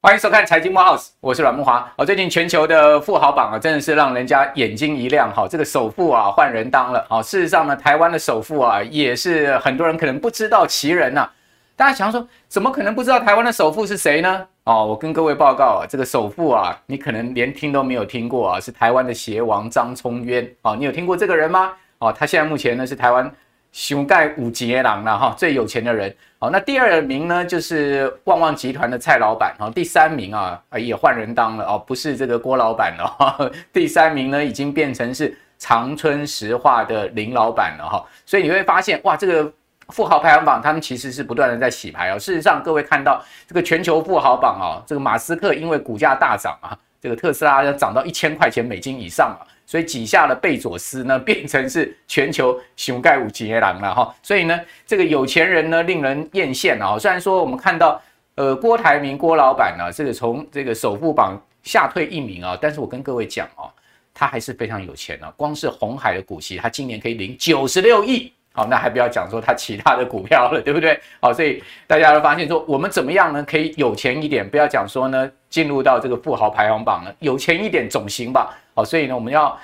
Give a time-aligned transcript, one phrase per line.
[0.00, 1.90] 欢迎收看财经慕 House，我是阮木华。
[1.96, 5.32] 哦，最近全球的富豪榜啊，真的是让人家眼睛一亮。
[5.34, 7.06] 哈，这个首富啊换人当了。
[7.08, 11.28] 哦，事实上呢，台湾的首富啊，也是很多人可能不知道其人呐。
[11.74, 14.46] 大家想说，怎么可能不知道台湾的首富是谁呢？
[14.64, 20.46] 哦，我跟各位报告啊，这个首富啊，你可能连听都没有听过啊，是台湾的鞋王张聪渊。
[20.60, 21.72] 哦，你有听过这个人吗？
[22.08, 23.30] 哦，他现在目前呢是台湾。
[23.72, 26.14] 熊盖五杰郎了哈，最有钱的人。
[26.38, 29.52] 好，那第二名呢，就是旺旺集团的蔡老板。
[29.58, 33.50] 好，第三名啊，也换人当了哦，不是这个郭老板了。
[33.74, 38.06] 第三名呢，已经变成是长春石化的林老板了哈。
[38.24, 39.52] 所以你会发现，哇，这个
[39.88, 42.16] 富豪排行榜，他们其实是不断的在洗牌哦。
[42.16, 49.42] 事实上，各位看到这个全球富豪榜啊，这个马斯克因为股价大涨啊，这个特斯拉要涨到一千块钱美金以上啊。
[49.66, 54.14] 所以挤下了贝佐斯呢， 变成是全球熊盖五杰郎了哈。
[54.22, 56.98] 所以呢，这个有钱人呢，令人艳羡啊。
[56.98, 58.00] 虽然说我们看到，
[58.34, 63.70] 呃，郭台铭郭老板呢，这个从这个首富榜下退一名啊，但是我跟各位讲哦，
[64.12, 65.32] 他还是非常有钱啊。
[65.36, 68.32] 光是红海的股息，他今年可以领九十六亿。
[68.56, 70.96] 好，那还不要讲说它其他的股票了，对不对？
[71.20, 73.42] 好，所以大家都发现说，我们怎么样呢？
[73.42, 78.56] 可以有钱一点，不要讲说呢，进入到这个富豪排行榜了，有钱一点总行吧？
[78.72, 79.58] 好，所以呢，我们要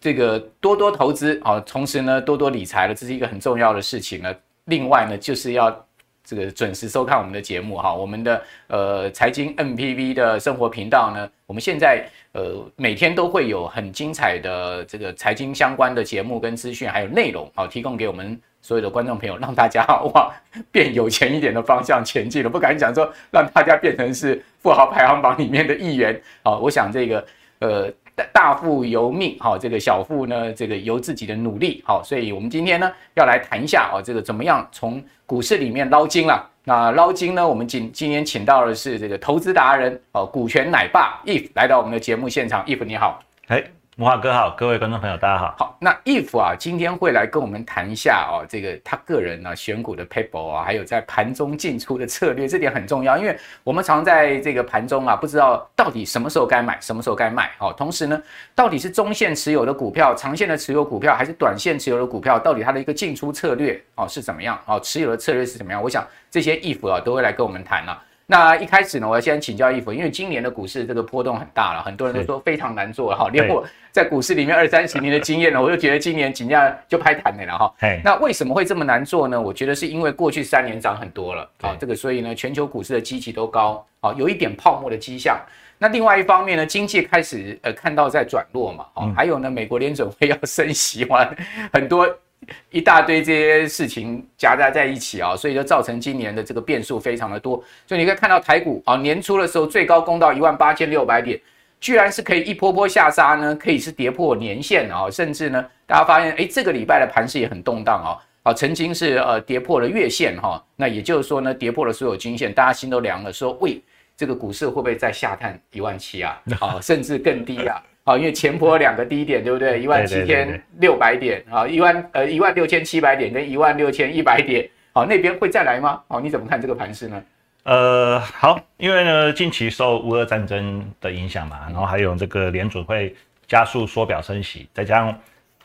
[0.00, 4.34] 这个多多投资，好，同时呢，多多理财了，这是一个很重要的事情呢。
[4.64, 5.83] 另外呢，就是要
[6.24, 12.04] 这个准时收看我们的节目哈，我们的呃财经 MPV 的生活频道呢，我们现在。
[12.34, 20.32] 呃，每天都会有很精彩的这个财经相关的节目跟资讯，还有内容，啊提供给我们所有的观众朋友，让大家往
[20.72, 22.50] 变有钱一点的方向前进了。
[22.50, 27.24] 不敢讲说让大家变成是富豪排行榜里面的一员，好，我想这个
[27.60, 27.88] 呃
[28.32, 36.50] 大富由命，好，这个小富呢，这个由自己的努力，好，所以我们今天呢要来谈一下啊，这个怎么样从股市里面捞金了。
[36.66, 37.46] 那捞金呢？
[37.46, 42.64] 我们今今天请到的是这个投资达人哦，股权奶爸 If 来到我们的节目现场。
[42.64, 43.62] ，If 你好，哎，
[43.96, 45.54] 慕驊哥好，各位观众朋友大家好。
[45.56, 57.52] 好，那 If 啊，今天会来跟我们谈一下哦，这个他个人呢选股的 paper 啊，还有在盘中进出的策略，这点很重要，因为我们常在这个盘中啊，不知道到底什么时候该买，什么时候该卖。
[57.60, 58.20] 哦，同时呢，
[58.52, 64.58] 到底是中线持有的股票，长线的持有股票，还是短线持有的股票，到底它的一个进出策略哦是怎么样？
[64.66, 65.80] 哦，持有的策略是怎么样？
[65.80, 66.04] 我想。
[66.32, 68.02] 这些 If 啊都会来跟我们谈了、啊。
[68.26, 73.28] 那一开始呢，我要先请教 Eve，因为今年的股市这个波动很大了，很多人都说非常难做哈。
[73.30, 73.62] 连我
[73.92, 77.74] 在股市里面二三十年的经验呢，我就觉得今年紧张就拍弹了哈。
[78.02, 79.38] 那为什么会这么难做呢？
[79.38, 85.38] 我觉得是因为过去三年涨很多了啊，这个所以呢，全球股市的基期都高啊，有一点泡沫的迹象。
[85.76, 91.36] 那另外一方面呢，经济开始呃看到在转弱嘛，哦，还有呢，美国联准会要升息完
[91.72, 92.08] 很多。
[92.70, 97.62] 一大堆这些事情夹杂在一起啊，所以就造成今年的这个变数非常的多。
[97.86, 101.40] 所以你可以看到台股啊，年初的时候最高攻到一万八千六百点，
[101.80, 113.80] 居然是可以一波波下杀呢，可以是跌破年线啊，甚至呢，大家发现哎，这个礼拜的盘势也很动荡啊，啊，曾经是呃跌破了月线哈，那也就是说呢，跌破了所有均线，大家心都凉了，说喂，
[114.16, 116.40] 这个股市会不会再下探一万七啊？
[116.60, 117.82] 啊，甚至更低啊？
[118.06, 119.80] 好，因为前波两个低点，对不对？
[119.80, 126.02] 一万七千六百点啊，一万呃一万六千七百点跟一万六千一百点，好，那边会再来吗？
[126.06, 127.22] 好，你怎么看这个盘势呢？
[127.62, 133.16] 呃，好，因为呢近期受乌俄战争的影响嘛，然后还有这个联准会
[133.46, 135.18] 加速缩表升息，再加上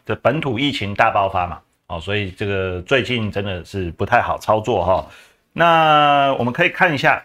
[0.06, 5.06] 这本土疫情大爆发嘛，哦，所以这个最近真的是不太好操作哈。
[5.52, 7.22] 那我们可以看一下。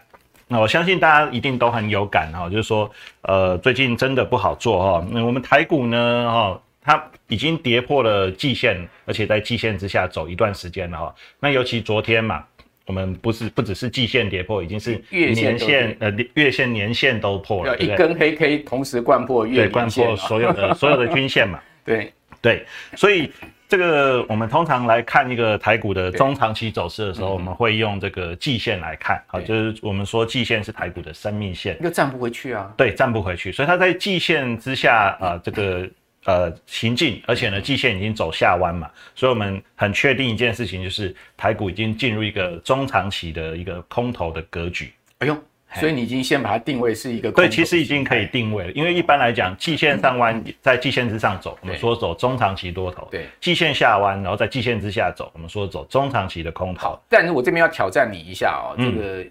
[0.54, 2.88] 那我相信大家一定都很有感哈，就是说，
[3.22, 5.04] 呃，最近真的不好做哈。
[5.10, 11.14] 那我们台股呢，哈，它已经跌破了季线，而且在季线之下走一段时间了哈。
[11.40, 12.44] 那尤其昨天嘛，
[12.86, 21.58] 我们不是不只是季线跌破，已经是年线呃月线年线都破了，一根黑 K 同时贯破月线，对，灌破所有的所有的均线嘛。
[21.84, 22.64] 对对，
[22.94, 23.28] 所以。
[23.74, 35.90] 这个我们通常来看一个台股的中长期走势的时候，我们会用这个季线来看，好，就是我们说季线是台股的生命线，又站不回去啊，对，站不回去，所以它在季线之下啊，这个
[36.24, 44.92] 呃行进，而且呢，季线已经走下弯嘛，所以我们很确定一件事情，就是台股已经进入一个中长期的一个空头的格局。
[45.18, 45.36] 哎呦。
[45.80, 56.98] 所以你已经先把它定位是一个对，其实已经可以定位了，因为一般来讲，季线上弯，在季线之上走，我们说走中长期多头；对，季线下弯，然后在季线之下走，我们说走中长期的空头。
[57.08, 59.24] 但是我这边要挑战你一下哦，这个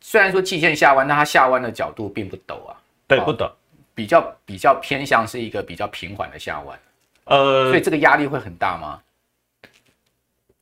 [0.00, 2.76] 虽然说季线下弯，但它下弯的角度并不陡啊，
[3.06, 3.50] 对，不陡，
[3.94, 6.78] 比较比较偏向是一个比较平缓的下弯。
[7.24, 9.00] 呃，所以这个压力会很大吗？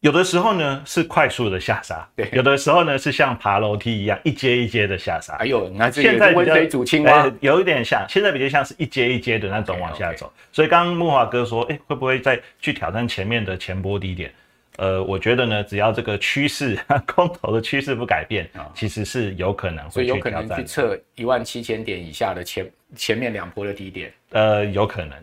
[0.00, 5.34] 有的时候呢是快速的下杀，对，有的时候呢是像爬楼梯一样一阶一阶的下杀。
[5.34, 10.26] 哎呦，那现在温水煮青蛙，有一点像，现在比较像是一阶一阶的那种往下走。
[10.26, 10.54] Okay, okay.
[10.56, 14.32] 所以刚刚木华哥说，哎，会不会再去挑战前面的前波低点？
[14.76, 24.12] 呃，我觉得呢，只要这个趋势 空头的趋势不改变，哦、其实是有可能会去挑战，所以有可能去测一万七千点以下的前前面两波的低点。
[24.30, 25.18] 呃，有可能。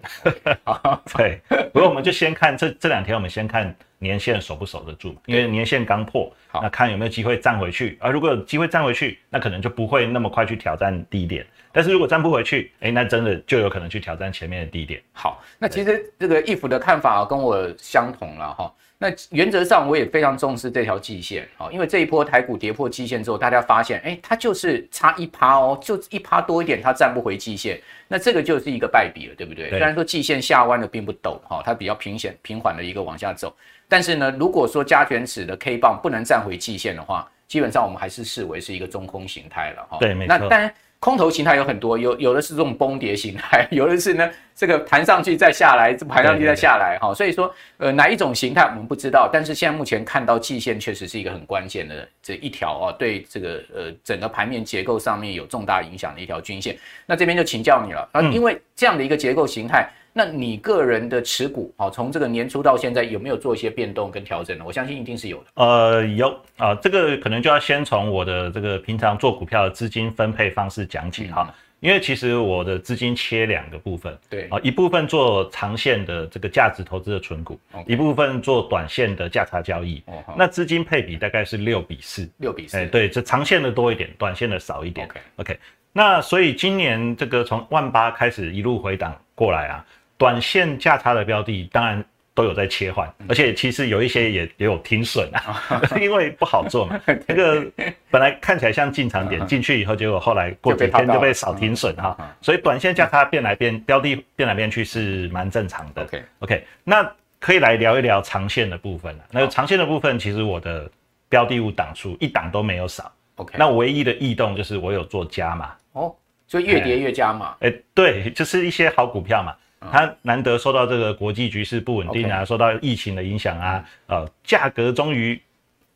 [1.16, 1.39] 对，
[1.72, 3.74] 不过我们就先看这这两天，我们先看
[4.05, 7.97] 年线守不守得住，因为年线刚破，那看有没有机会站回去。
[7.99, 11.43] 啊，如果有机会站回去，那可能就不会那么快去挑战低点。
[11.71, 15.01] 但是如果站不回去，哎，那真的就有可能去挑战前面的低点。
[15.11, 18.71] 好，那其实这个 If 的看法跟我相同了哈。
[19.07, 29.69] 那原则上我也非常重视这条季线，好，因为这一波台股跌破季线之后，大家发现，哎，它就是差一趴哦，就一趴多一点，它站不回季线，那这个就是一个败笔了，对不对？
[29.69, 29.77] 对。
[29.77, 33.55] 虽然说季线下弯的并不陡，哈，它比较平显平缓的一个往下走，
[33.87, 39.97] 但是呢，如果说加权指的 K 棒不能站回季线的话，基本上我们还是视为是一个中空形态了，哈。
[39.99, 40.37] 对，没错。
[40.37, 40.73] 那当然。
[41.00, 56.75] 空头形态有很多，有有的是这种崩跌形态， 有的是呢这个弹上去再下来，这弹上去再下来，哈，所以说呃哪一种形态我们不知道，但是现在目前看到季线确实是一个很关键的这一条啊，对这个呃整个盘面结构上面有重大影响的一条均线。
[57.06, 59.88] 那这边就请教你了啊，因为这样的一个结构形态。
[60.17, 64.63] 那你个人的持股，好，从这个年初到现在有没有做一些变动跟调整呢？
[64.65, 65.45] 我相信一定是有的。
[65.56, 80.01] 呃，有啊，这个可能就要先从我的这个平常做股票的资金分配方式讲起哈，因为其实我的资金切两个部分，对啊，一部分做长线的这个价值投资的存股，一部分做短线的价差交易。
[80.38, 85.06] 那资金配比大概是六比四，六比四，哎，对，这长线的多一点，短线的少一点。
[85.06, 85.59] OK，OK，
[85.91, 89.85] 那所以今年这个从万八开始一路回档过来啊。
[90.17, 92.03] 短线价差的标的当然
[92.33, 95.63] 都有在切换，而且其实有一些也也有停损啊，
[96.01, 97.00] 因为不好做嘛。
[97.27, 97.65] 那个
[98.12, 106.03] 本来看起来像进场点，进去以后结果后来过几天就被扫停损哈，所以短线价差变来变，标的变来变去是蛮正常的。
[106.03, 107.09] OK OK，那
[107.39, 109.23] 可以来聊一聊长线的部分了。
[109.31, 110.91] 那个长线的部分，其实我的
[111.29, 113.09] 标的物档数一档都没有少。
[113.35, 116.13] OK，那唯一的异动就是我有做加码哦，
[116.47, 117.56] 所以越跌越加码。
[117.62, 119.56] 哎，对，就是一些好股票嘛。
[119.91, 125.39] 它难得受到这个国际局势不稳定啊受到疫情的影响啊，呃，价格终于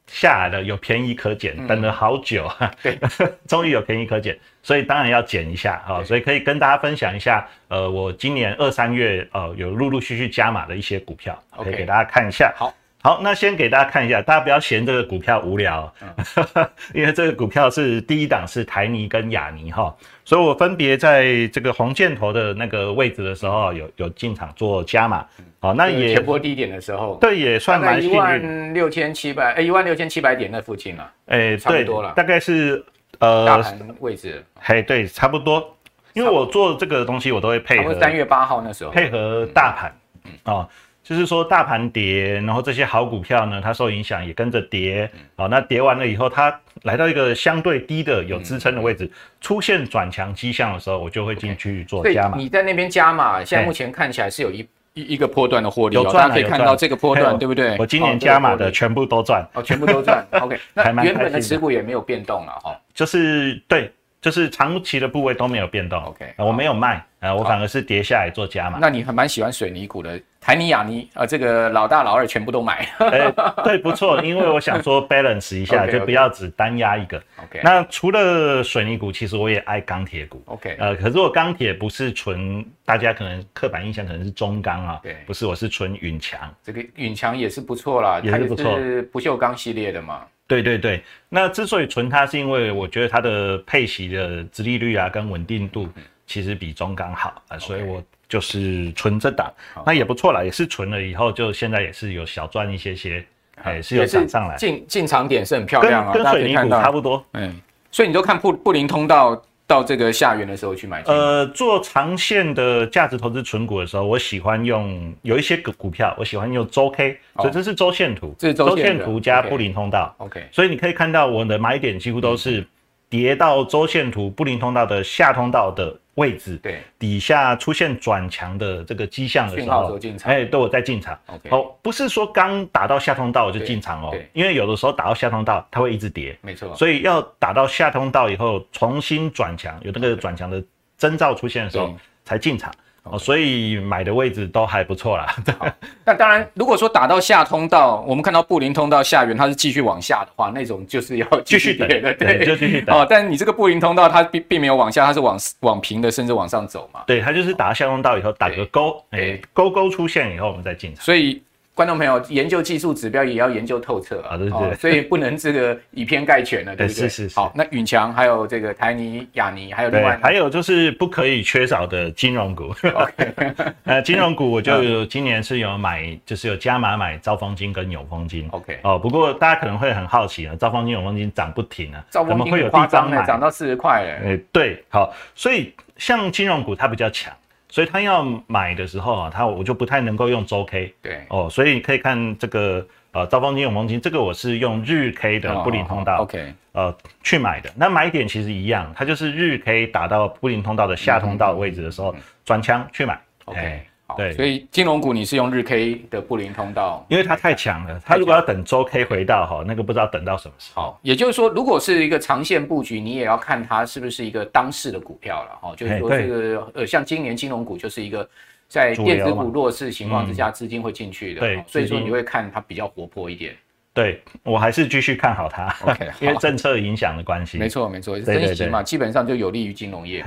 [0.07, 2.97] 下来了，有便宜可捡，等了好久，哈、嗯，
[3.47, 12.53] 终于有便宜可捡，所以当然要捡一下啊，所以可以跟大家分享一下，呃，我今年二三月呃有陆陆续续加码的一些股票，可以给大家看一下。
[12.57, 12.73] 好。
[13.01, 25.25] 好，那先给大家看一下，大家不要嫌这个股票无聊，嗯、 因为这个股票是第一档是台泥跟亚泥哈，所以我分别在这个红箭头的那个位置的时候有有进场做加码，
[25.61, 32.83] 好，那也前波低点的时候，对，也算蛮幸运，一万六千七百，哎，一万六千七百点那附近了，哎，差不多了，大概是
[33.19, 35.73] 呃大盘位置，嘿，对，差不多，
[36.11, 38.91] 因为我做这个东西我都会配合三月八号那时候。
[38.91, 39.95] 配合大盘，
[40.25, 40.69] 嗯，哦。
[41.09, 45.09] 就是说，大盘跌，然后这些好股票呢，它受影响也跟着跌。
[45.35, 49.09] 好，那跌完了以后，它来到一个相对低的有支撑的位置，
[49.41, 52.37] 出现转强迹象的时候，我就会进去做加码。
[52.37, 54.59] 你在那边加码，现在目前看起来是有一
[54.93, 57.75] 一一个波段的获利，有赚，可以看到这个波段，对不对？
[57.79, 60.23] 我今年加码的全部都赚，哦，全部都赚。
[60.39, 63.91] OK，那原本的持股也没有变动了哈，就是对。
[64.21, 68.77] 就是长期的部位都没有变动，OK，我没有卖，呃，我反而是跌下来做加码。
[68.81, 72.85] 那你还蛮喜欢水泥股的，台泥、亚泥，呃，这个老大、老二全部都买。
[72.99, 73.33] 欸、
[73.63, 75.91] 对，不错，因为我想说 balance 一下， okay, okay.
[75.99, 77.17] 就不要只单压一个。
[77.37, 80.43] OK，那除了水泥股，其实我也爱钢铁股。
[80.47, 86.53] OK，呃，可是我钢铁不是纯，大家可能刻板印象可能是中钢啊，对，不是，我是纯允强。
[86.61, 90.23] 这个允强也是不错啦，也是不错，是不锈钢系列的嘛。
[90.49, 95.87] 对对对，那之所以存它，是因为我觉得它的配息的殖利率啊，跟稳定度
[96.27, 99.53] 其实比中港好啊，所以我就是存这档，
[99.85, 103.23] 那也不错啦，也是存了以后，就现在也是有小赚一些些，
[103.63, 107.55] 哎，是有涨上来，进进场点是很漂亮啊，跟水泥股差不多，嗯，
[107.91, 109.41] 所以你就看布布林通道。
[109.69, 111.03] 到这个下缘的时候去买。
[111.03, 120.15] 呃，做长线的价值投资存股的时候，我喜欢用有一些股股票，我喜欢用周 K，所以这是周线图，这是周线图加布林通道。
[120.17, 122.65] OK，所以你可以看到我的买点几乎都是
[123.09, 125.95] 跌到周线图布林通道的下通道的。
[126.15, 131.17] 位置对底下出现转强的这个迹象的时候，哎，对我在进场。
[131.49, 136.75] 哦，不是说刚打到下通道我就进场哦，因为有的时候打到下通道它会一直跌，没错。
[136.75, 140.61] 所以要打到下通道以后重新转强，有那个转强的
[140.97, 142.69] 征兆出现的时候才进场。
[143.03, 145.35] 哦，所以买的位置都还不错啦。
[145.57, 145.67] 好，
[146.05, 152.95] 那当然，如果说打到下通道，我们看到布林通道下缘它是继续往下的话，那种就是要 继续跌的，对，就继续等。
[152.95, 157.01] 哦，但你这个布林通道它并并没有往下，它是往往平的，甚至往上走嘛。
[157.07, 161.03] 对，它就是打到下通道以后打个勾，哎，勾勾出现以后我们再进场。
[161.03, 161.41] 所以。
[161.79, 167.03] 观众朋友，研究技术指标也要研究透彻啊，对对，所以不能这个以偏概全了，对不对？
[167.03, 167.39] 是是是。
[167.39, 172.75] 好，那允强还有这个台泥、亚泥，还有另外，还有就是不可以缺少的金融股。
[172.83, 173.33] OK，
[173.85, 178.45] 呃，金融股我就今年是有买，就是有加码买兆丰金跟永丰金。
[178.51, 183.25] OK，哦，不过大家可能会很好奇啊，兆丰金、永丰金涨不停啊，怎么会有地方买？
[183.25, 184.29] 涨到四十块了。
[184.29, 187.31] 哎，对，好，所以像金融股它比较强。
[187.69, 191.21] 所以他要买的时候啊，他我就不太能够用周 K，对。
[191.29, 197.71] 哦，所以你可以看这个呃兆丰金、永丰金，这个我是用日 K 的布林通道，OK，呃去买的。
[197.75, 203.81] 那买点其实一样，它就是日 K 打到布林通道的下通道位置的时候转枪去买，OK。
[204.19, 207.97] 对，所以金融股你是用日 K 的布林通道，因为它太强了。
[208.05, 210.81] 它如果要等周 K 回到哈，那个不知道等到什么时候。
[210.81, 215.73] 好，也就是说，如果是一个长线布局，你也要看它是不是一个当市的股票了哈。
[215.77, 218.29] 就是说，这个呃，像今年金融股就是一个
[218.67, 221.39] 在电子股弱势情况之下，资金会进去的。
[221.39, 223.55] 对，所以说你会看它比较活泼一点。
[223.93, 225.73] 对，我还是继续看好它。
[225.85, 227.57] OK， 因为政策影响的关系。
[227.57, 230.21] 没错没错，升息嘛，基本上就有利于金融业。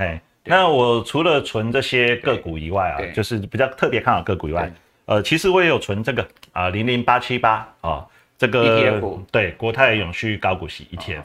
[0.45, 4.69] 那我除了存这些个股以外啊，就是比较特别看好个股以外，
[5.05, 8.05] 呃，其实我也有存这个啊，零零八七八啊，
[8.37, 11.23] 这个 ETF 对国泰永续高股息 ETF，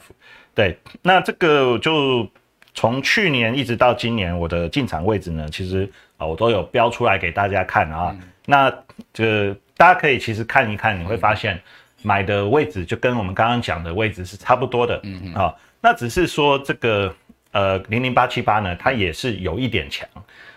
[0.55, 2.25] 对，那这个就
[2.73, 8.15] 从去年一直到今年，我的进场位置呢，其实啊，我都有标出来给大家看啊。
[8.45, 8.73] 那
[9.13, 11.61] 这个大家可以其实看一看，你会发现
[12.03, 17.13] 买的位置就跟我们刚刚讲的位置是差不多的，嗯嗯啊，那只是说这个。
[17.51, 20.07] 呃，零零八七八呢，它也是有一点强，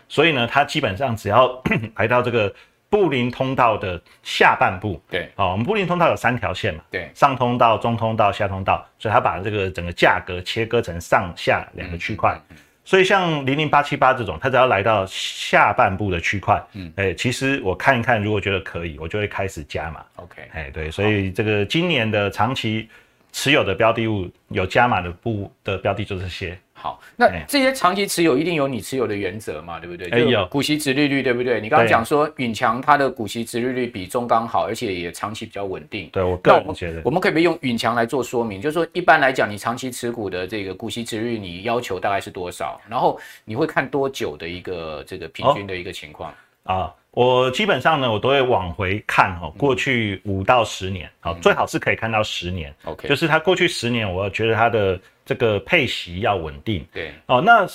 [0.09, 1.63] 所以呢，它基本上只要
[1.97, 2.55] 来到这个
[2.91, 22.87] 布林通道的下半部，对，哦，我们布林通道有三条线嘛，对，上通道、中通道、下通道，所以它把这个整个价格切割成上下两个区块，嗯、所以像零零八七八这种，它只要来到下半部的区块，嗯，哎，其实我看一看，如果觉得可以，我就会开始加嘛，OK，哎，对，所以这个今年的长期
[23.33, 26.59] 持有的标的物有加码的部的标的就这些。
[26.83, 30.09] 好，那这些长期持有一定有你持有的原则嘛，对不对？
[30.09, 31.61] 哎有股息值利率，对不对？
[31.61, 36.09] 你刚刚讲说允强它的股息值利率比中钢好，而且也长期比较稳定。
[36.13, 38.61] 对我个人觉得，我们可以不可以用允强来做说明？
[38.61, 42.81] 就是说，一般来讲，你长期持股的这个股息值率，你要求大概是多少？
[42.89, 46.35] 然后你会看多久的一个这个平均的一个情况？
[46.65, 52.75] 哦、啊，我基本上呢，我都会往回看哈，过去五到十年，好、嗯，最好是可以看到十年。
[52.83, 54.99] OK，就是它过去十年，我觉得它的。
[55.25, 57.67] 这个配息要稳定，对哦，那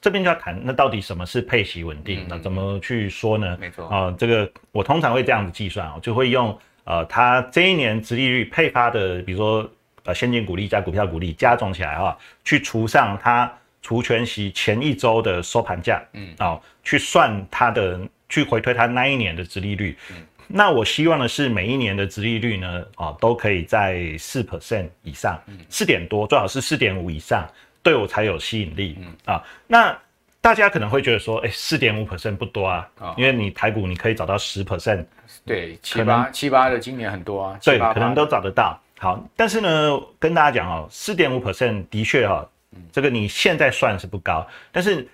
[0.00, 2.24] 这边就要谈，那到底什么是配息稳定？
[2.28, 3.56] 那怎么去说呢？
[3.60, 9.70] 没错啊，这个我通常会这样子计算，我就会用呃，它这一年殖利率配发的，比如说
[10.04, 20.16] 呃现金股利加股票股利加总起来啊，去除上它除权息前一周的收盘价，嗯，哦，去算它的，去回推它那一年的殖利率，嗯。
[20.46, 27.46] 那我希望的是每一年的殖利率呢，啊，都可以在四 percent 以上，四点多，最好是四点五以上，
[27.82, 29.42] 对我才有吸引力，嗯啊。
[29.66, 29.96] 那
[30.40, 35.04] 大家可能会觉得说，哎，四点五 percent 不多啊，因为你台股你可以找到十 percent，
[35.44, 38.80] 对，七八七八的今年很多啊，对，可能都找得到。
[38.98, 42.46] 好，但是呢，跟大家讲哦，四点五 percent 的确哈，
[42.92, 45.06] 这个你现在算是不高，但是。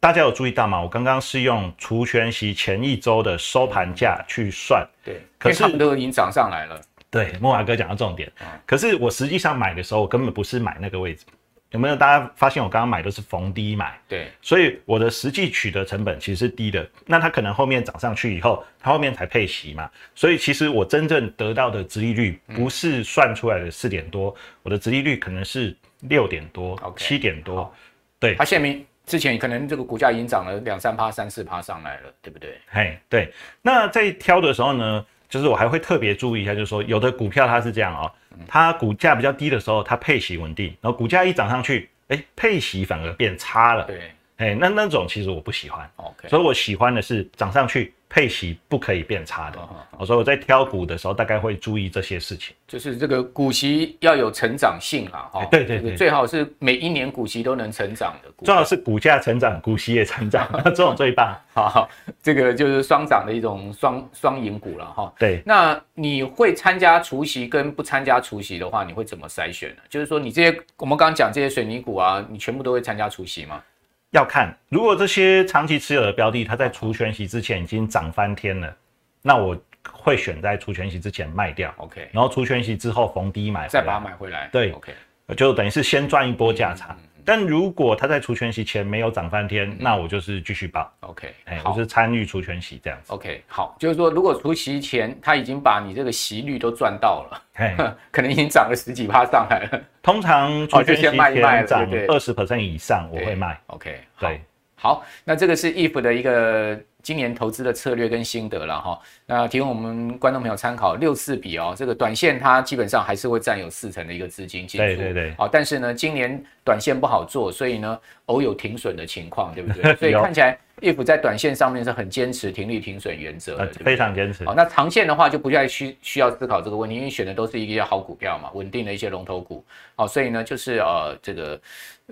[0.00, 0.80] 大家有注意到吗？
[0.80, 6.80] 我刚刚是用除权息前一周的收盘价去算，对，可是他们都已经涨上来了。
[7.10, 8.32] 对，莫华哥讲到重点。
[8.64, 11.26] 可是我实际上买的时候，我根本不是买那个位置。
[11.72, 13.96] 有没有大家发现我刚刚买都是逢低买？
[14.08, 16.88] 对，所以我的实际取得成本其实是低的。
[17.06, 19.88] 那它可能后面涨上去以后，它后面才配息嘛。
[20.14, 27.72] 所以其实我真正得到的殖利率不是算出来的四点多，我的殖利率可能是六点多、七点多。
[28.18, 28.68] 对，它现在
[29.10, 32.56] 之前可能这个股价已经涨了两三趴、三四趴上来了，对不对？
[32.68, 33.32] 嘿，对。
[33.60, 38.12] 那在挑的时候呢，就是我还会特别注意一下，就是说有的股票它是这样哦，
[38.46, 43.82] 它股价比较低的时候，它配息稳定，然后股价一涨上去，哎，配息反而变差了。
[43.86, 45.88] 对，哎，那那种其实我不喜欢。
[45.96, 47.94] OK，所以我喜欢的是涨上去。
[48.12, 49.58] 配息不可以变差的，
[49.96, 61.88] 我说我在挑股的时候，大概会注意这些事情，就是这个股息要有成长性啦，哈，对对对，最好是每一年股息都能成长的，最好是股价成长，股息也成长， 这种最棒， 好，
[62.20, 69.82] 这个就是双涨的一种双双赢股了，哈，对，那你会参加除夕跟不参加除夕的话，你会怎么筛选呢？
[69.88, 73.62] 就是说你这些我们刚刚讲这些水泥股啊，你全部都会参加除夕吗？
[74.10, 78.76] 要看，如果这些长期持有的标的，它在除权息之前已经涨翻天了，
[79.22, 79.56] 那我
[79.90, 84.92] 会选在除权息之前卖掉，OK，然后除权息之后逢低买，再把它买回来，对，OK，
[85.36, 86.96] 就等于是先赚一波价差。
[86.98, 90.92] 嗯但如果他在除权息前没有涨翻天，嗯、那我就是继续报。
[90.98, 93.12] OK，哎，我是参与除权息这样子。
[93.12, 97.72] OK，好，就是说如果除息前他已经把你这个息率都赚到了，嘿
[98.10, 99.80] 可能已经涨了十几趴上来了。
[100.02, 103.56] 通常除权息前涨二十 percent 以上，我会卖。
[103.68, 104.40] OK，对，
[104.74, 106.76] 好，那这个是 IF 的一个。
[107.02, 110.94] 今年投资的策略跟心得了哈，那提供我们观众朋友参考。
[110.96, 114.86] 六四比哦，这个短线它基本上还是会占有四成的一个资金进出。
[114.86, 115.34] 对对对。
[115.36, 119.94] 好，但是呢，今年短线不好做，所以呢，偶有停损的情况，对不对？
[119.96, 124.44] 所以看起来 IF 在短线上面是很坚持停利停损原则的，对对非常坚持。
[124.44, 129.64] 好，那长线的话就不再需需要思考这个问题，因为选的都是一些好股票嘛，稳定的一些龙头股。
[129.94, 131.60] 好，所以呢，就是呃这个。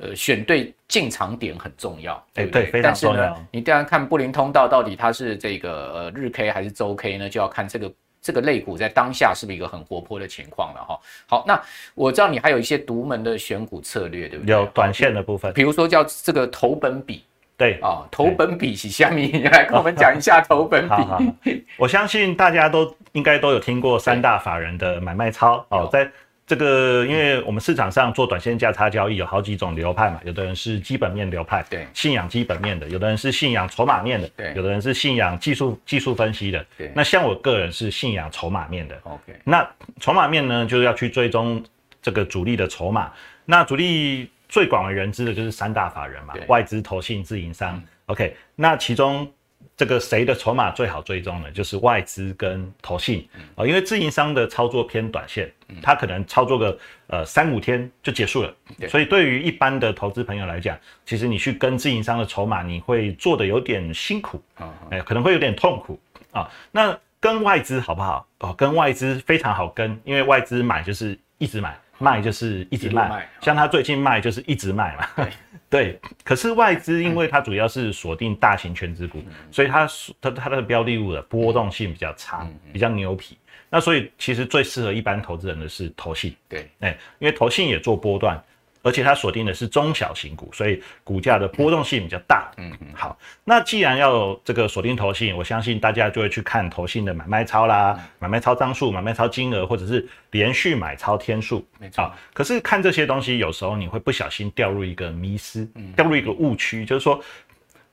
[0.01, 2.67] 呃，选对进场点很重要，对不对？
[2.67, 3.21] 非常重要。
[3.21, 7.29] 但是呢，你当然看布林通道到底它是这个呃日 K 还是周 K 呢？
[7.29, 11.01] 就要看这个这个类股在当下是不是一个很活泼的情况了哈。
[11.27, 11.61] 好，那
[11.97, 14.55] 我知道你还有一些独门的选股策略，对不对？
[14.55, 17.25] 有短线的部分，比如说叫这个投本比，
[17.59, 19.27] 对啊，投本比是虾米？
[19.27, 20.89] 你来跟我们讲一下投本比。
[20.89, 21.25] 好好好，
[21.77, 26.11] 我相信大家都应该都有听过三大法人的买卖操哦，在。
[26.47, 36.91] 这个，因为我们市场上做短线价差交易有好几种流派嘛，有的人是基本面流派，对，信仰基本面的；有的人是信仰筹码面的，对；有的人是信仰技术技术分析的，对。
[36.95, 39.39] 那像我个人是信仰筹码面的，OK。
[39.45, 39.69] 那
[40.01, 41.63] 筹码面呢，就是要去追踪
[42.01, 43.13] 这个主力的筹码。
[43.45, 48.37] 那主力最广为人知的就是三大法人嘛，外资、投信、自营商，OK。
[48.55, 49.31] 那其中。
[49.77, 51.51] 这个谁的筹码最好追踪呢？
[51.53, 55.49] 就是外资跟投信啊，因为自营商的操作偏短线，
[55.81, 58.53] 他可能操作个呃三五天就结束了，
[58.89, 65.99] 所以对于一般的投资朋友来讲，其实你去跟自营商的筹码，你会做的有点辛苦啊，哎，可能会有点痛苦
[66.33, 66.49] 啊。
[66.73, 68.27] 那跟外资好不好？
[68.41, 71.79] 哦，跟外资非常好跟，因为外资买就是一直买。
[71.99, 75.09] 卖就是一直卖，像他最近卖就是一直卖嘛。
[75.17, 75.33] 对，
[75.69, 76.01] 对。
[76.25, 79.89] 可是外资因为它主要是锁定大型全值股，所以它
[80.21, 83.37] 它它的标的物的波动性比较差，比较牛皮。
[83.71, 86.35] 那所以其实最适合一般投资人的是投信。
[86.49, 88.43] 对，哎，因为投信也做波段。
[88.89, 92.51] 而且它锁定的是中小型股，所以股价的波动性比较大。
[92.57, 101.63] 嗯嗯，好，那既然要有这个锁定投信，我相信大家就会去看投信的买卖超啦，买卖超张数、买卖超金额，或者是连续买超天数。
[101.79, 102.11] 没错。
[102.33, 107.23] 可是看这些东西，有时候你会不小心掉入一个迷失，掉入一个误区，就是说，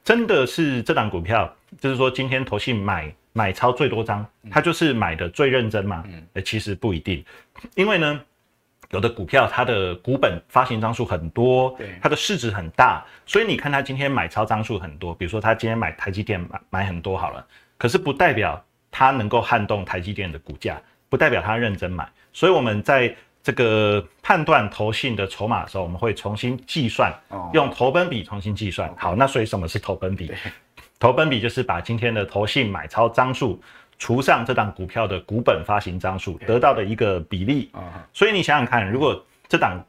[0.02, 6.06] 真的是这档股票，就是说今天投信买买超最多张，它就是买的最认真吗？
[6.08, 7.22] 嗯，其实不一定，
[7.76, 8.22] 因为呢。
[8.96, 17.46] 有的股票它的股本发行张数很多，对，它的市值很大，所以你看它今天买超张数很多，比如说它今天买台积电买买很多好了，
[17.78, 27.14] 可是不代表它能够撼动台积电的股价，不代表它认真买，所以我们在这个判断投信的筹码的时候，我们会重新计算，
[27.52, 28.90] 用投本比重新计算。
[28.98, 30.32] 好，那所以什么是投本比？
[30.98, 33.62] 投本比就是把今天的投信买超张数。
[33.98, 37.72] 除上这档股票的股本发行张数得到的一个比例，
[38.12, 39.82] 所以你想想看，如果这档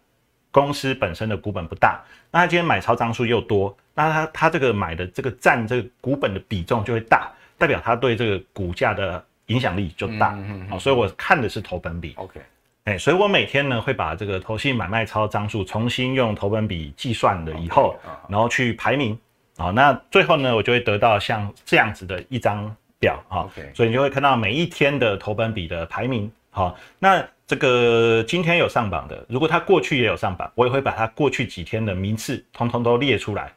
[0.52, 10.38] 公司本身的股本不大，那他今天买超张数又多，那他他这个买的这个占这个股本的比重就会大，代表他对这个股价的影响力就大。
[10.70, 12.14] 好，所以我看的是投本比。
[12.16, 12.40] OK，
[12.84, 17.96] 哎，所以我每天呢会把这个投信买卖超张数重新用投本比计算了以后，
[18.28, 19.18] 然后去排名。
[19.58, 22.74] 好，那最后呢我就会得到像这样子的一张。
[22.98, 23.74] 表哈，Okay.
[23.74, 26.30] 所以你就会看到每一天的投本比的排名。
[26.50, 33.52] 好，那这个今天有上榜的，如果他过去也有上榜，我也会把他过去几天的名次通通都列出来。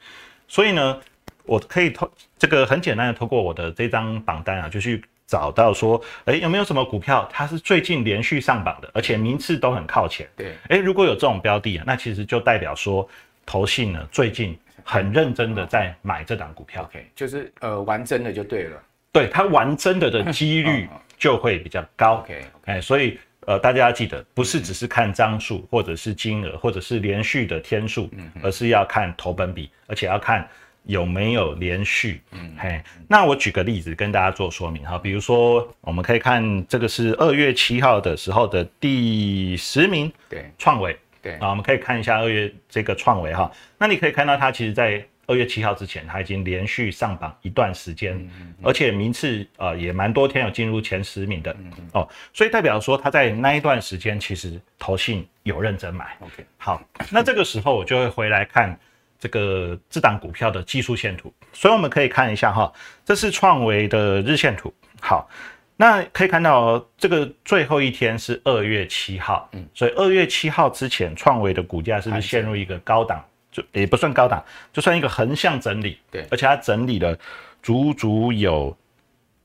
[0.48, 1.00] 所以呢，
[1.44, 10.28] 我可以透这个很简单的透过我的这张榜单啊，就去找到说，哎，有没有什么股票它是最近连续上榜的，而且名次都很靠前。
[10.36, 13.08] 对，哎，如果有这种标的啊，那其实就代表说
[13.46, 16.84] 投信呢最近很认真的在买这档股票。
[16.84, 18.84] OK，就是呃玩真的就对了。
[19.12, 22.16] 对，他玩真的的几率就会比较高。
[22.18, 28.10] OK，哎，所以呃，大家要记得，不是只是看张数，或者是金额，或者是连续的天数，
[28.44, 30.48] 而是要看投本比，而且要看
[30.84, 32.22] 有没有连续。
[32.32, 48.20] 嗯，嘿，那我举个例子跟大家做说明哈，比如说我们可以看这个是二月七号的时候的第十名，对，创维，对，啊，我们可以看一下二月这个创维哈，那你可以看到它其实，在二月七号之前，它已经连续上榜一段时间，
[48.64, 51.56] 而且名次呃也蛮多天有进入前十名的、
[51.94, 56.18] 哦，所以代表说他在那一段时间其实投信有认真买。
[56.22, 58.76] OK，好，那这个时候我就会回来看
[59.20, 62.74] 这个这档股票的技术线图，所以我们可以看一下哈，
[63.06, 64.74] 这是创维的日线图。
[65.00, 65.30] 好，
[65.78, 73.24] 那可以看到这个最后一天是二月七号，嗯，所以二月七号之前，创维的股价是不是陷入一个高档？
[73.52, 76.00] 就也不算高档，就算一个横向整理。
[76.12, 77.18] 对，而且它整理了
[77.62, 78.76] 足足有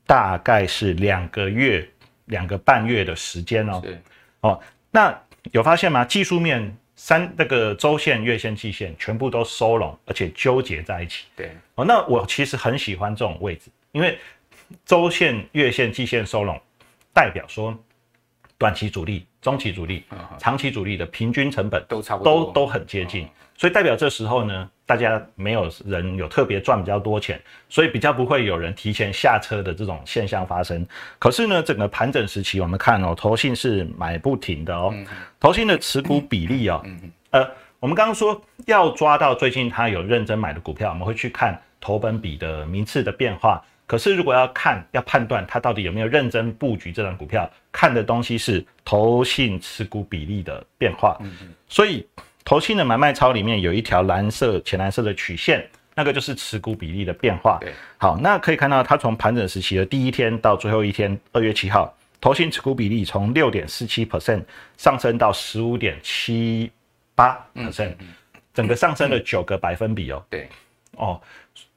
[0.07, 1.89] 大概是两个月、
[2.27, 3.81] 两个半月的时间哦。
[3.83, 3.99] 对，
[4.41, 5.17] 哦，那
[5.53, 6.05] 有发现吗？
[6.05, 6.77] 技术面。
[6.97, 11.25] 三那个周线、月线、季线全部都收拢，而且纠结在一起。
[11.35, 14.17] 对，哦，那我其实很喜欢这种位置，因为
[14.87, 16.59] 周线、月线、季线收拢，
[17.13, 17.77] 代表说
[18.57, 20.05] 短期主力、中期主力、
[20.39, 23.29] 长期主力的平均成本都差不多，都都很接近。
[23.57, 30.85] 所以代表这时候呢，大家没有人有特别赚比较多钱，所以比较不会有人提前下车的这种现象发生。
[31.21, 34.93] 可是呢，整个盘整时期，我们看哦，投信是买不停的哦，
[35.39, 36.85] 投信的持股比例哦，
[37.31, 43.65] 呃，我们刚刚说要抓到最近他有认真买的股票，我们会去看投本比的名次的变化。
[43.87, 51.17] 可是如果要看要判断他到底有没有认真布局这档股票，看的东西是投信持股比例的变化。
[51.21, 52.05] 嗯所以。
[52.45, 57.59] 投信的买卖超里面有一条蓝色、浅蓝色的曲线，那个就是持股比例的变化。
[57.61, 64.43] 对，好，那可以看到它从盘整时期的第一天到最后一天，二月七号，投信持股比例从六点四七 percent
[64.77, 66.71] 上升到十五点七
[67.15, 67.95] 八 percent，
[68.53, 70.23] 整个上升了九个百分比哦。
[70.29, 70.49] 对，
[70.93, 71.21] 哦。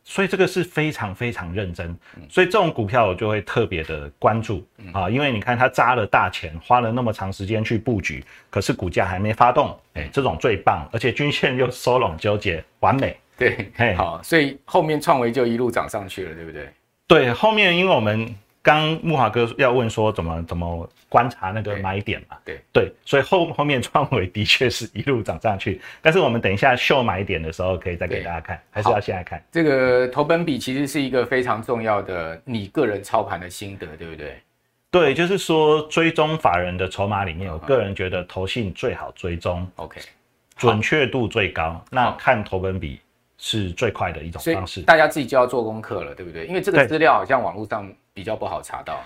[0.10, 1.94] 所以这个是非常非常认真，
[2.30, 13.18] 所以这种股票我就会特别的关注啊，因为你看它扎了大钱，花了那么长时间去布局，可是股价还没发动，哎，这种最棒，而且均线又收拢纠结，完美。
[13.38, 16.70] 对，好，所以后面创维就一路涨上去了，对不对？
[17.06, 18.34] 对，后面因为我们。
[18.62, 22.36] 刚木华哥要问说怎么怎么观察那个买点嘛？
[22.44, 29.42] 对对，对，所以后后面创维的确是一路涨上去，但是我们等一下秀买点的时候可以再给大家看，还是要现在看。
[29.52, 34.36] 这个投本比其实是一个非常重要的你个人操盘的心得，对不对？
[34.92, 40.02] 对，就是说追踪法人的筹码里面，我个人觉得投信最好追踪，OK，
[40.58, 43.00] 准确度最高，那看投本比
[43.38, 44.82] 是最快的一种方式。
[44.82, 46.46] 大家自己就要做功课了，对不对？
[46.48, 47.90] 因为这个资料好像网络上。
[48.18, 49.00] 比较不好查到，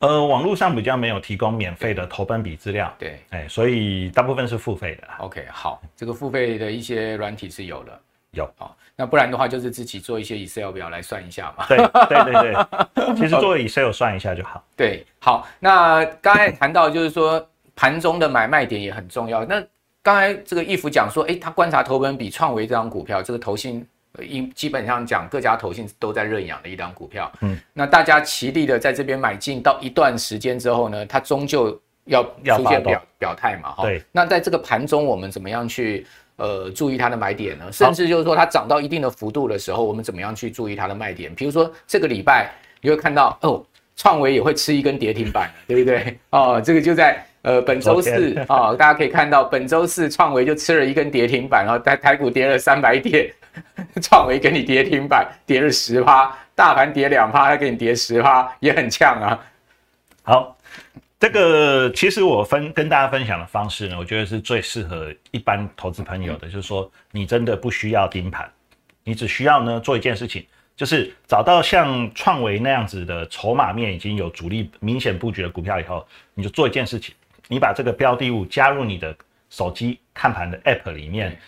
[0.00, 5.06] 呃，网络上比较没有提供免费的投本比资料，对，哎，所以大部分是付费的。
[5.18, 8.00] OK，好，这个付费的一些软体是有的，
[8.32, 11.64] 有，好，那不然的话就是自己做一些 Excel 表来算一下嘛。
[11.68, 14.64] 对，对对对， 其实做 Excel 算一下就好。
[14.76, 19.44] 对，好，那刚才谈到就是说盘中的买卖点也很重要。
[19.44, 19.62] 那
[20.02, 23.86] 刚才这个义福讲说，哎，他观察投本比创维这张股票，这个投信。
[24.24, 34.02] 因基本上讲，各家投信都在认养的一档股票，嗯，那大家齐力的在这边买进，到一段时间之后呢，它终究要出现表表态嘛，哈，对。
[34.12, 37.64] 那在这个盘中，我们怎么样去呃注意它的买点呢？
[37.72, 41.34] 甚至就是说，它涨到一定的幅度的时候，我们怎么样去注意它的卖点？
[41.34, 42.50] 比如说这个礼拜
[42.80, 43.64] 你会看到哦，
[43.96, 46.16] 创维也会吃一根跌停板， 对不对？
[46.30, 53.32] 哦，这个就在呃本周四啊，大家可以看到本周四创维就吃了一根跌停板，然后台台股跌了三百点。
[54.02, 59.40] 创维给你跌停板，跌了十趴，大盘跌两趴，他给你跌十趴，也很呛啊。
[60.22, 60.58] 好，
[61.18, 68.46] 这个其实我分跟大家分享的方式呢，我觉得是最适合一般投资朋友的，就是说你真的不需要盯盘，
[69.02, 70.44] 你只需要呢做一件事情，
[70.76, 77.14] 就是找到像创维那样子的筹码面已经有主力明显布局的股票以后，你就做一件事情，
[77.48, 79.16] 你把这个标的物加入你的
[79.48, 81.38] 手机看盘的 App 里面。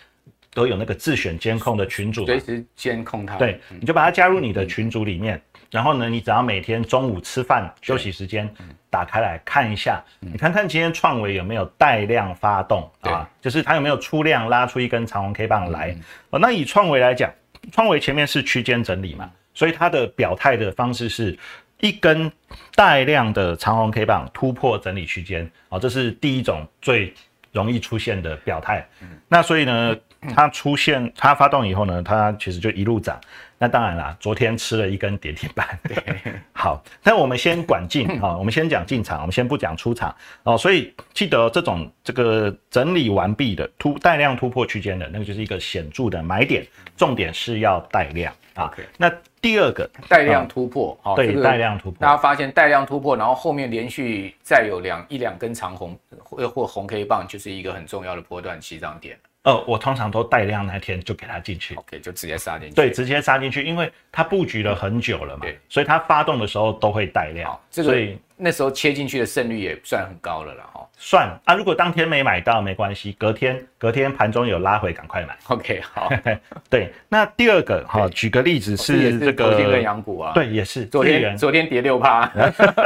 [0.53, 3.35] 都有那个自选监控的群组，随时监控它。
[3.35, 8.49] 对，你就把它加入你的群组里面，嗯、然后呢，你只要每天中午吃饭休息时间
[8.89, 13.29] 打开来看一下，嗯、你看看今天创维有没有带量发动啊？
[13.39, 15.95] 就是它有没有出量拉出一根长红 K 棒来。
[16.31, 17.31] 哦、那以创维来讲，
[17.71, 21.37] 创维前面是区间整理嘛，所以它的表态的方式是
[21.79, 22.31] 一根
[22.75, 27.13] 带量的长红 K 棒突破整理区间啊，这是第一种最
[27.51, 28.83] 容易出现的表态。
[29.27, 29.95] 那所以呢？
[30.35, 33.19] 它出现，它发动以后呢，它其实就一路涨。
[33.61, 35.77] 那当然啦，昨天吃了一根跌停板。
[35.83, 35.97] 对，
[36.53, 40.57] 好，那我们先管进啊，我们先讲进场，我们先不讲出场哦。
[40.57, 48.73] 所以记得这种这个整理完毕的突带量突破区间的那个就是一个显著的买点，重点是要带量啊。
[48.95, 51.99] 那第二个带量突破，好，对，带量突破。
[51.99, 59.17] 大家发现带量突破，然后后面连续再有两一两根长红或或红 K 棒，就是一个很重要的波段起涨点。
[59.49, 62.75] 呃，我通常都带量那天就给他进去，OK，就直接杀进去。
[62.75, 67.59] 对，直接杀进去，因为他布局了很久了嘛，对，所以他发动的时候都会带量。
[67.71, 70.85] 这个，所以那时候切进去的胜率也算很高了啦，哈。
[71.01, 75.37] 算啊，如果当天没买到没关系，隔天隔天盘中有拉回，赶快买。
[75.47, 76.09] OK，好。
[76.69, 82.29] 对，那第二个哈，举个例子是这个天跟阳股啊，对，也是昨天昨天跌六趴，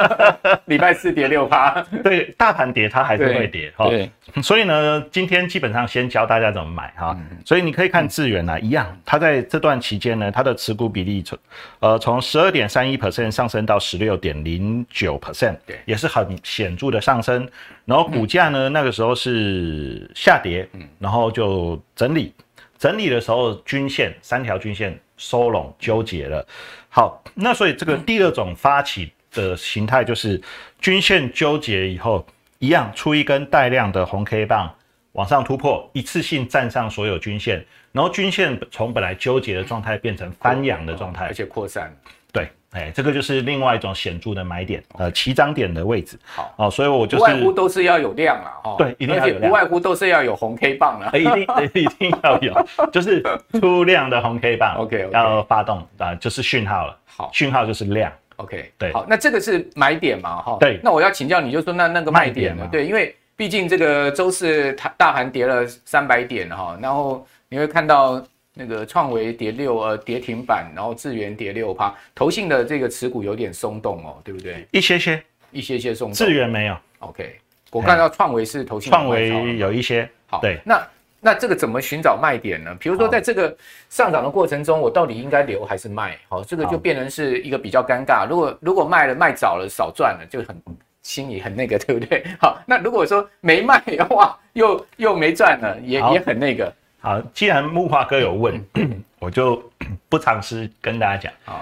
[0.65, 3.89] 礼拜四跌六趴，对，大盘跌它还是会跌哈。
[3.89, 4.09] 对，
[4.43, 7.17] 所以呢，今天基本上先教大家怎么买哈。
[7.43, 11.37] 所以你可以看智源啊，一样，它在这段期间呢，它的持股比例从
[11.79, 17.49] 呃从十二点三一 percent 上升到十六点零九 percent，对，也是很显著的上升。
[17.86, 22.34] 然后股价呢，那个时候是下跌，嗯然后就整理，
[22.77, 26.45] 整理的时候均线三条均线收拢纠结了。
[26.89, 30.39] 好，那所以这个第二种发起的形态就是
[30.79, 32.25] 均线纠结以后，
[32.60, 34.73] 一样出一根带量的红 K 棒
[35.13, 41.95] 往上突破，一次性站上所有均线，然后均线从本来纠结的状态变成翻扬的状态，而且扩散。
[42.33, 42.49] 对。
[42.71, 46.17] 哎，这个就是另外一种显著的买点，呃，起涨点的位置。
[46.25, 48.75] 好哦，所以我就是不外乎都是要有量了哈。
[48.79, 49.41] 对，一定要有量。
[49.47, 51.11] 不外乎都是要有红 K 棒了。
[51.13, 51.43] 一定
[51.75, 53.23] 一定要有，就是
[53.61, 54.73] 出量的红 K 棒。
[54.81, 56.97] OK，要发动啊，就是讯号了。
[57.05, 58.11] 好，讯号就是量。
[58.37, 58.91] OK，对。
[58.91, 60.41] 好，那这个是买点嘛？
[60.41, 60.57] 哈。
[60.59, 60.79] 对。
[60.83, 62.67] 那我要请教你，就说那那个卖点嘛？
[62.71, 68.19] 对，因为毕竟这个周四它大盘跌了三百点哈，然后你会看到。
[68.53, 74.67] 那个创维跌六呃跌停板，然后智源跌六趴，投信的这个持股有点松动哦，对不对？
[74.71, 76.13] 一些些，一些些松动。
[76.13, 76.77] 智源没有。
[76.99, 77.35] OK，
[77.71, 78.91] 我看到创维是投信。
[78.91, 80.07] 创维有一些。
[80.27, 80.59] 好，对。
[80.63, 80.87] 那
[81.19, 82.75] 那这个怎么寻找卖点呢？
[82.79, 83.55] 比如说在这个
[83.89, 86.15] 上涨的过程中，我到底应该留还是卖？
[86.29, 88.27] 好，这个就变成是一个比较尴尬。
[88.29, 90.55] 如果如果卖了卖早了少赚了，就很
[91.01, 92.23] 心里很那个，对不对？
[92.39, 96.71] 好，那如果说没卖的话，又又没赚了，也也很那个。
[97.03, 98.65] 好，既然木华哥有问，
[99.19, 99.61] 我就
[100.07, 101.33] 不尝试跟大家讲。
[101.53, 101.59] 哦，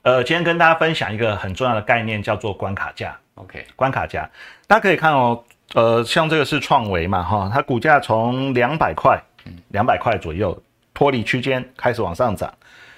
[0.00, 3.14] 呃，今天跟大家分享一个很重要的概念，叫做关卡价。
[3.34, 4.26] OK，关卡价，
[4.66, 9.22] 大家可以看哦，呃，像这个是创维嘛，哈，它股价从两百块，
[9.68, 10.58] 两百块左右
[10.94, 12.50] 脱离区间开始往上涨，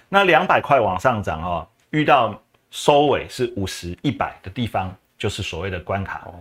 [0.09, 6.23] 那两百块往上涨哦，遇到收尾是五十、一百的地方，就是所谓的关卡。
[6.27, 6.35] 哦。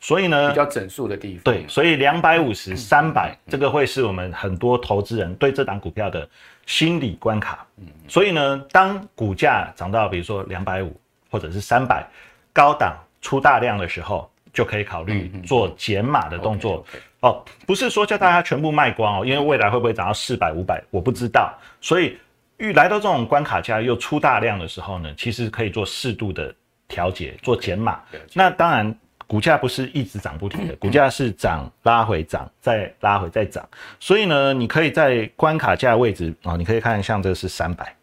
[0.00, 1.42] 所以呢，比较整数的地方。
[1.44, 6.28] 对，所以两百五十、三百，这个会是我们很多投资人对这档股票的
[6.66, 7.64] 心理关卡。
[7.76, 10.98] 嗯，所以呢，当股价涨到比如说两百五
[11.30, 12.04] 或者是三百，
[12.52, 16.84] 高档出大量的时候，就可以考虑做减码的动作。
[17.20, 21.56] 哦，不是说叫大家全部卖光哦，因为未来会不会涨到四百、五百，我不知道。
[21.80, 22.18] 所以
[22.56, 26.52] 遇来到这种关卡价又出大量的时候呢，其实可以做适度的
[26.92, 27.98] 调节，做减码。
[28.34, 28.94] 那当然。
[29.24, 33.66] 股价不是一直涨不停的， 股价是涨拉回涨，再拉回再涨，
[33.98, 37.96] 所以呢，你可以在关卡价位置啊，你可以看像这是三百，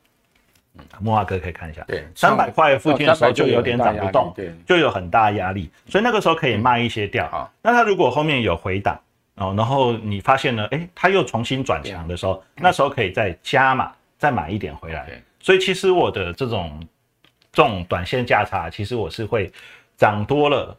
[0.76, 7.30] 嗯，木华哥可以看一下，对，三百块附近的时候就有点涨不动，对，就有很大压力，所以那个时候可以卖一些掉。
[7.30, 9.00] 好，那它如果后面有回档
[9.36, 15.08] 哦，然后你发现呢，诶，它又重新转强的时候，那时候可以再加码，再买一点回来。
[15.40, 16.84] 所以其实我的这种
[17.52, 19.52] 这种短线价差，其实我是会
[19.98, 20.78] 涨多了。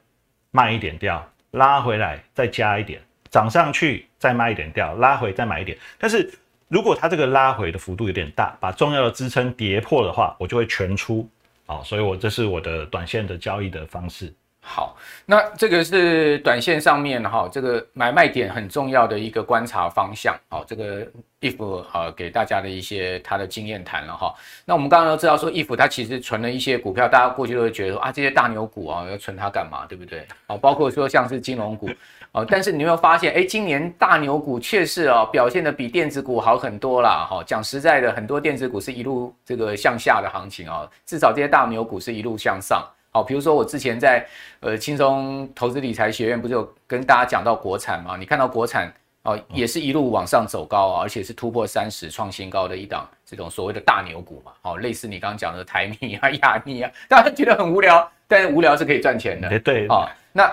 [0.52, 5.78] 卖一点掉，拉回来再加一点，涨上去再卖一点掉，拉回再买一点。
[5.96, 6.28] 但是
[6.66, 11.28] 如果它这个拉回的幅度有点大，把重要的支撑跌破的话，我就会全出。
[11.66, 14.35] 好，所以我这是我的短线的交易的方式。
[14.62, 20.37] 好，那这个是短线上面哈，这个买卖点很重要的一个观察方向。
[20.49, 21.05] 好，这个
[21.40, 24.33] If 呃给大家的一些他的经验谈了哈。
[24.66, 30.25] 那我们刚刚都知道说，If 他其实存了一些股票，大家过去都会觉得说啊，这些大牛股啊要存它干嘛，对不对？
[30.46, 31.90] 好，包括说像是金融股，
[32.33, 37.27] 哦，但是你有没有发现，哎，今年大牛股确实啊表现得比电子股好很多啦。
[37.29, 42.87] 哈，讲实在的，很多电子股是一路这个向下的行情啊，至少这些大牛股是一路向上。
[43.12, 44.25] 好，比如说我之前在
[44.61, 48.16] 呃轻松投资理财学院不是有跟大家讲到国产嘛？
[48.16, 48.92] 你看到国产
[49.23, 54.53] 哦，也是一路往上走高啊，而且是突破三十创新高的一档这种所谓的大牛股嘛。
[54.62, 59.49] 好，类似你刚刚讲的台泥啊、 亚泥啊，大家觉得很无聊，但是无聊是可以赚钱的。
[59.49, 59.88] 对对。
[59.88, 60.51] 好，那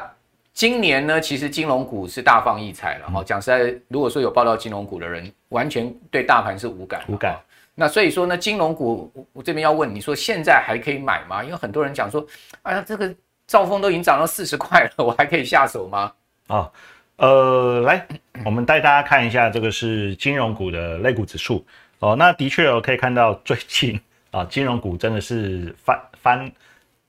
[0.51, 3.07] 今年呢，其实金融股是大放异彩了。
[3.11, 7.03] 哈，讲实在，如果说有报道金融股的人，完全对大盘是无感。
[7.07, 7.39] 无感。
[7.79, 11.43] 那所以说呢，金融股我这边要问你说，现在还可以买吗？
[11.43, 12.25] 因为很多人讲说，
[12.63, 13.13] 哎呀，这个
[13.45, 16.11] 兆丰都已经涨到四十块了，我还可以下手吗？
[16.47, 16.71] 啊，
[17.17, 18.07] 呃，来，
[18.43, 21.63] 我们带大家看一下，这个是金融股的类股指数
[21.99, 22.15] 哦。
[22.15, 26.51] 那的确哦可以看到最近啊，金融股真的是翻翻。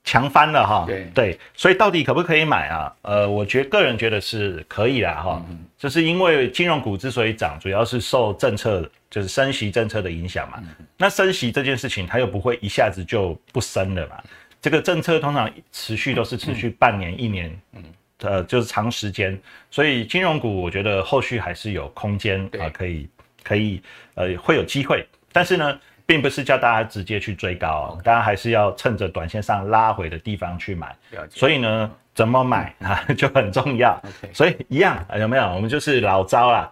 [0.03, 1.05] 强翻了哈，对。
[1.13, 2.95] 对，所以到底可不可以买啊？
[3.01, 10.57] 呃，我觉个人觉得是可以啦哈，嗯、就是因为金融股之所以涨，主要是受政策就是升息政策的影响嘛。
[10.61, 14.21] 嗯、那升息这件事情，它又不会一下子就不升了嘛。
[14.61, 17.83] 这个政策通常持续都是持续半年、嗯、一年，嗯，
[18.21, 19.39] 呃，就是长时间，
[19.71, 23.07] 所以金融股我觉得后续还是有空间啊、呃，可以
[23.41, 23.81] 可以
[24.15, 30.95] 呃会有机会，但是呢，并不是叫大家直接去追高哦，大家还是要趁着短线上拉回的地方去买。
[31.29, 33.95] 所以呢，怎么买啊 就很重要。
[34.33, 35.43] 所以一样有没有？
[35.53, 36.67] 我们就是老招啦。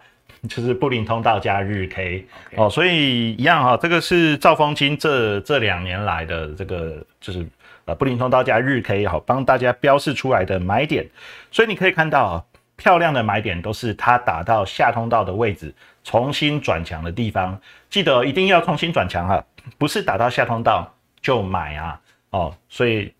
[0.48, 2.26] 就是布林通道加日 K.
[2.56, 7.44] 哦，所以一样哈、哦，这个是兆丰金这这两年来的这个就是
[7.86, 11.04] 呃布林通道加日 K 好、哦，帮大家标示出来的买点，
[11.50, 12.46] 所以你可以看到
[12.78, 17.60] 漂亮的买点都是它打到下通道的位置，重新转强的地方，
[17.90, 19.44] 记得一定要重新转强哈，
[19.76, 23.12] 不是打到下通道就买啊哦，所以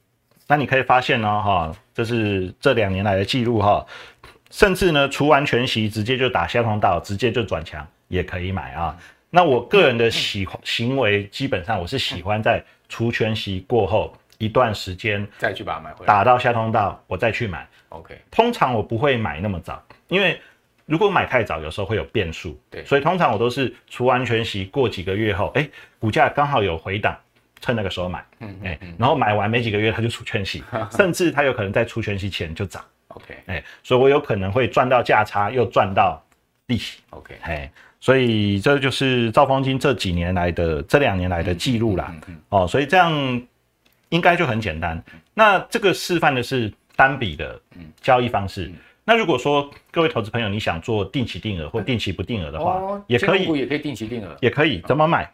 [0.46, 3.84] 那你可以发现呢、哈、这是这两年来的记录哈。
[4.50, 8.96] 甚至呢，除完全息直接就打下通道，直接就转强也可以买啊。
[9.28, 17.68] 那我个人的喜行为，基本上我是喜欢在除全息过后一段时间再去把它买回来，打到下通道我再去买。
[17.90, 20.40] OK，通常我不会买那么早，因为
[20.86, 22.58] 如果买太早，有时候会有变数。
[22.70, 27.16] 对，所以通常我都是除完全息过几个月后，哎，股价刚好有回档，
[27.60, 28.24] 趁那个时候买。
[28.40, 32.84] 嗯，哎，然后买完没几个月它就出全息， 甚至它有可能在出全息前就涨。
[33.08, 36.22] OK，哎，所以我有可能会赚到价差，又赚到
[36.66, 37.00] 利息。
[37.10, 37.70] OK，哎，
[38.00, 42.08] 所以这就是兆丰金这几年来的这两年来的记录啦。
[42.10, 43.10] 嗯嗯嗯、哦，所以这样
[44.10, 44.96] 应该就很简单。
[45.12, 47.60] 嗯、那这个示范的是单笔的
[48.00, 48.70] 交易方式。
[49.04, 54.80] 那如果说各位投资朋友你想做定期定额或定期不定额的话，哦、也可以，也可以定期定额，也可以。
[54.86, 55.24] 怎么买？
[55.24, 55.28] 哦、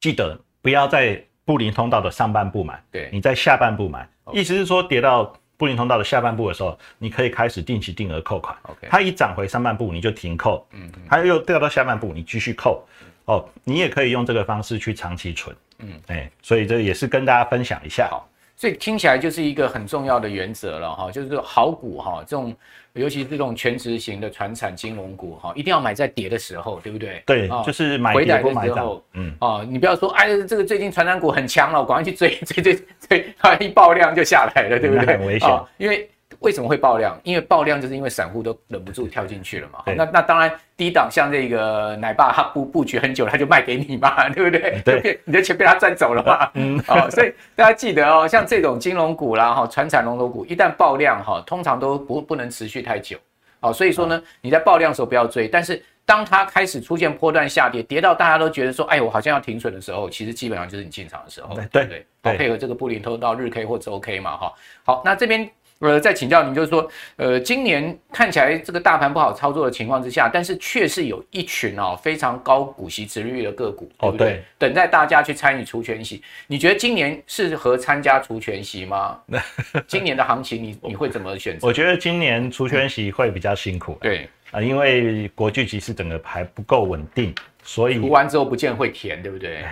[0.00, 4.08] 记得不要在布林通道的上半部买，对，你在下半部买。
[4.32, 5.34] 意思是说跌到。
[5.58, 8.54] 布林通道的下半部的时候，你可以开始定期定额扣款。
[8.90, 10.68] 它一涨回上半部，你就停扣。
[10.72, 12.86] 嗯，它又掉到下半部，你继续扣。
[13.26, 15.54] 哦，你也可以用这个方式去长期存。
[15.80, 18.08] 嗯，哎，所以这也是跟大家分享一下。
[18.10, 22.56] 好，所以听起来就是一个很重要的原则了哈，就是好股哈，这种
[22.94, 27.22] 尤其是这种全职型的传产金融股哈，一定要买在跌的时候，对不对？
[27.26, 29.02] 对，就是买跌不买涨。
[29.12, 32.86] 嗯，哦，你不要说哎，这个最近传产股很强了，赶快去追追追。
[33.08, 35.06] 追，它一爆量就下来了，对不对？
[35.06, 35.68] 很危险、哦。
[35.76, 36.08] 因为
[36.40, 37.18] 为什么会爆量？
[37.22, 39.82] 因为爆量就是因为散户都忍不住跳进去了嘛。
[39.86, 44.80] 那那当然，低档像这个奶爸，他布布局很久，他就卖给你嘛， 对不对？
[44.84, 46.50] 对，你的钱被他赚走了嘛。
[46.54, 46.82] 嗯。
[46.88, 53.16] 哦，所以大家记得哦，像这种金融股啦，哈，传产龙头股，一旦爆量哈，通常都不不能持续太久。
[53.60, 55.82] 哦，所以说呢，你在爆量的时候不要追，但是。
[56.08, 64.52] 当它开始出现波段下跌，跌到大家都觉得说，哎，我好像要停损的时候，其实基本上就是你进场的时候，对对对，对配合这个布林通道日 K 或周 K 嘛，哈。
[64.84, 74.26] 好，那这边呃再请教您，就是说，呃，今年看起来这个大盘不好操作的情况之下，但是确实有一群哦非常高股息殖利率的个股，对不对？
[74.26, 79.18] 哦、对等待大家去参与除权息，你觉得今年适合参加除权息吗？
[79.86, 81.66] 今年的行情你你会怎么选择？
[81.66, 84.28] 我觉得今年除权息会比较辛苦，对。
[84.52, 87.34] 啊，因为国际局势整个还不够稳定，
[87.64, 89.64] 所以除完之后不见会填，对不对？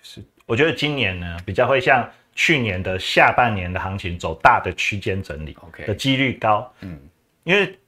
[0.00, 5.86] 是，我觉得今年呢比较会像去年的下半年的行情走大的区间整理，OK。
[5.86, 6.72] 的几率高。
[6.80, 6.98] 嗯，
[7.44, 7.78] 因为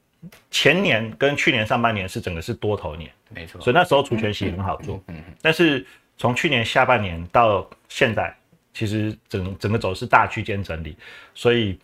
[0.50, 5.02] 前年跟去年上半年是整个是多头年，没错，所以那时候除权息很好做。
[5.09, 8.35] 嗯，但是从去年下半年到现在，
[8.72, 10.96] 其实整整个走是大区间整理，
[11.35, 11.78] 所以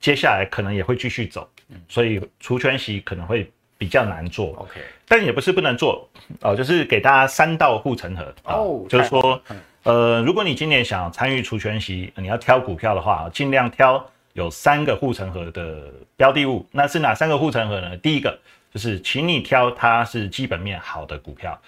[0.00, 1.48] 接下来可能也会继续走。
[1.68, 3.50] 嗯，所以除权息可能会。
[3.76, 6.08] 比较难做，OK，但也不是不能做
[6.40, 8.34] 哦，就是给大家三道护城河。
[8.44, 9.42] 哦，oh, 就是说，
[9.84, 16.66] 呃，如果你今年想参与除权息，你要挑股票的话，尽量挑有三个护城河的标的物。
[16.72, 17.94] 那是哪三个护城河呢？
[17.98, 18.36] 第一个
[18.72, 21.60] 就是，请你挑它是基本面好的股票，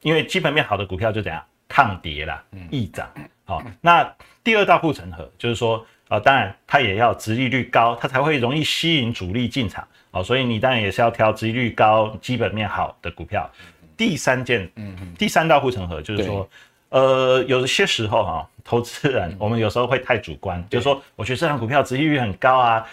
[0.00, 3.10] 因为基本面好的股票就怎样抗跌啦，易涨。
[3.44, 4.08] 好，那
[4.44, 9.86] 第二道护城河就是说，呃，当然它也要殖利率高，它才会容易吸引主力进场。
[10.12, 13.50] 好，所以你当然也是要挑殖利率高、基本面好的股票。
[13.96, 16.46] 第三件，嗯，第三道护城河就是说，
[16.88, 22.86] 呃，有些时候哈，投资人我们有时候会太主观，就是说，我觉得这档股票值利率很高啊，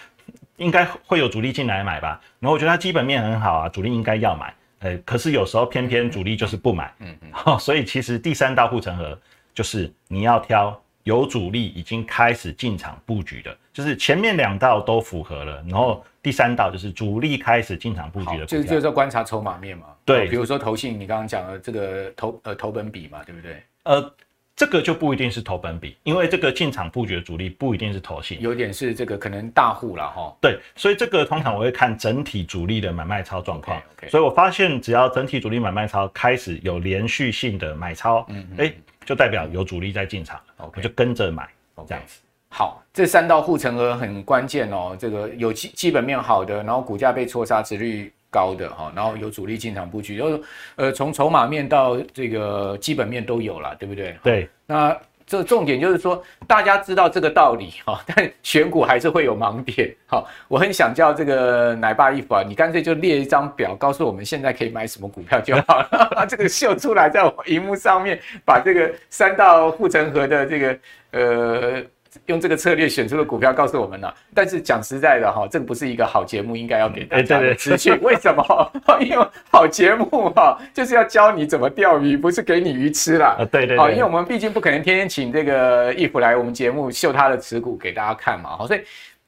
[0.56, 2.20] 应该会有主力进来买吧。
[2.38, 4.54] 然后我觉得它基本面很好啊，主力应该要买。
[4.80, 6.92] 呃，可是有时候偏偏主力就是不买。
[7.00, 7.58] 嗯嗯。
[7.58, 9.18] 所以其实第三道护城河
[9.54, 16.04] 就是你要挑有主力已经开始进场布局的，就是前面两道都符合了，然后。
[16.24, 19.88] 第三道就是主力开始进场布局的，就就是观察筹码面嘛。
[20.06, 23.62] 对，比如说投信，你刚刚讲的这个投呃投本比嘛，对不对？
[23.84, 24.12] 呃，
[24.56, 30.36] 这个就不一定是投本比，因为这个进场布局的主力不一定是投信，有点是这个可能大户了哈。
[30.40, 33.78] 对，所以这个通常我会看整体主力的买卖超状况。
[33.78, 34.10] Okay, okay.
[34.10, 38.72] 所以我发现只要整体主力买卖超开始有连续性的买超，嗯，哎，
[39.04, 41.48] 就代表有主力在进场，OK，就跟着买，
[41.86, 42.20] 这样子。
[42.48, 44.96] 好，这三道护城河很关键哦。
[44.96, 50.42] 这个有基基本面好的，然后股价被错杀，殖率高的哈，然后有主力进场布局，就是
[50.76, 54.16] 呃从筹码面到这个基本面都有了，对不对？
[54.22, 54.96] 对，那。
[55.26, 59.90] 这重点就是说，大家知道这个道理哈，但选股还是会有盲点。
[60.06, 66.10] 哈，我很想叫这个奶爸一服啊，你干脆就列一张表，告诉我们现在可以买什么股票就好了。
[66.14, 70.78] 把 这个秀出来，在我荧幕上面，把这个三道护城河的这个
[71.12, 71.82] 呃。
[72.26, 77.98] 用这个策略选出的股票告诉我们了，但是讲实在的哈，这个不是一个好节目应该要给大家的资讯。
[78.02, 78.72] 为什么？
[79.00, 83.36] 因为好节目哈，就是要教你怎么钓鱼，不是给你鱼吃啦。
[83.50, 83.76] 对对。
[83.76, 88.80] 好，因为我们毕竟不可能天天请这个 If 来我们节目秀他的持股给大家看嘛，好，所以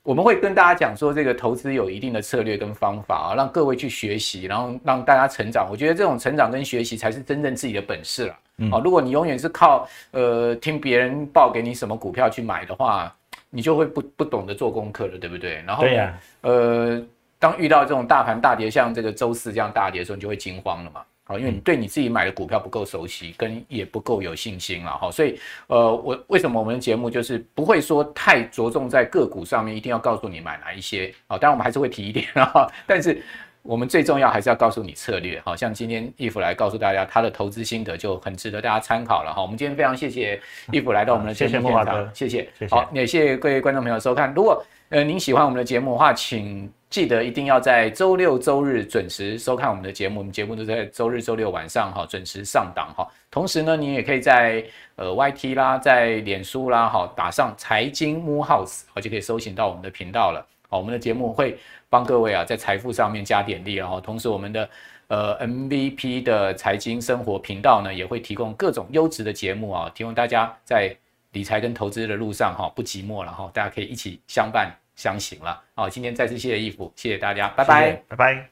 [0.07, 5.67] 我们会跟大家讲说，这个投资有一定的策略跟方法啊，让各位去学习，然后让大家成长。
[5.69, 8.39] 我觉得这种成长跟学习才是真正自己的本事了。
[8.71, 13.13] 好，如果你永远是靠呃听别人报给你什么股票去买的话，
[13.51, 15.61] 你就会不不懂得做功课了，对不对？
[15.67, 17.03] 然后，对啊，呃，
[17.41, 21.03] 当遇到这种大盘大跌，像这个周四这样大跌的时候，你就会惊慌了嘛。
[21.27, 25.11] 好，因为你对你自己买的股票不够熟悉，跟也不够有信心了哈。
[25.11, 31.37] 所以，呃，我为什么我们的节目就是不会说太着重在个股上面，一定要告诉你买哪一些啊？
[31.37, 33.23] 当然我们还是会提一点啊，但是。
[33.69, 39.43] 我们最重要还是要告诉你策略，好像今天 If 来告诉大家他的投资心得就很值得大家参考了哈。
[39.43, 42.73] 我们今天非常谢谢 If 来到我们的 节目现场，谢谢，谢谢。
[42.73, 44.33] 好，也谢谢各位观众朋友收看。
[44.35, 50.21] 如果呃您喜欢我们的节目的话，请记得一定要在周六周日准时收看我们的节目。
[50.21, 53.07] 我们节目都在周日周六晚上哈准时上档哈。
[53.31, 54.65] 同时呢，你也可以在
[54.95, 60.47] 呃 YT 啦，在脸书啦哈打上财经慕 House，就可以搜寻到我们的频道了。
[60.69, 61.59] 好，我们的节目会。
[61.89, 64.69] 帮各位啊，在财富上面加点力，然后同时我们的
[65.07, 70.95] 呃 MVP 的财经生活频道呢，也会提供各种优质的节目啊，提供大家在
[71.37, 75.63] 理财跟投资的路上哈不寂寞了哈，大家可以一起相伴相行了。
[75.75, 78.49] 好，今天再次谢谢义父谢谢大家，拜拜，拜拜。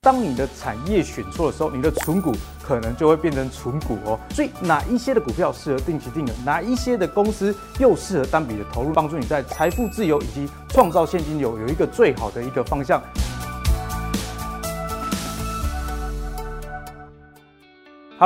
[0.00, 4.18] 当你的产业选错的时候，你的存股可能就会变成存股哦。
[4.30, 13.00] 所以哪一些的股票适合定期定额，哪一些的公司又适合单笔的投入，帮助你在财富自由以及创造现金流有一个最好的一个方向。